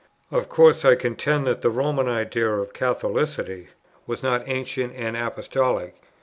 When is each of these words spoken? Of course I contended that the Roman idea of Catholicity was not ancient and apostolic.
Of 0.31 0.49
course 0.49 0.83
I 0.83 0.95
contended 0.95 1.45
that 1.57 1.61
the 1.61 1.69
Roman 1.69 2.07
idea 2.09 2.49
of 2.49 2.73
Catholicity 2.73 3.67
was 4.07 4.23
not 4.23 4.41
ancient 4.49 4.93
and 4.95 5.15
apostolic. 5.15 5.93